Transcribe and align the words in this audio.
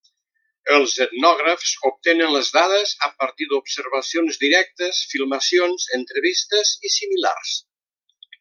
Els 0.75 0.93
etnògrafs 1.03 1.73
obtenen 1.89 2.33
les 2.37 2.49
dades 2.55 2.93
a 3.09 3.11
partir 3.23 3.49
d'observacions 3.51 4.41
directes, 4.47 5.05
filmacions, 5.15 5.89
entrevistes 5.99 6.77
i 6.91 6.95
similars. 6.99 7.55